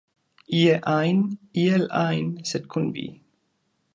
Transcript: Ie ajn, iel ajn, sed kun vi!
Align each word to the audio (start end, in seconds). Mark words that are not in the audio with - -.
Ie 0.59 0.71
ajn, 0.93 1.19
iel 1.65 1.85
ajn, 2.05 2.33
sed 2.53 2.67
kun 2.73 2.91
vi! 2.99 3.09